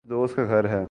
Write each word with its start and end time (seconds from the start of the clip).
جس 0.05 0.09
دوست 0.09 0.35
کا 0.35 0.45
گھر 0.45 0.69
ہے 0.69 0.79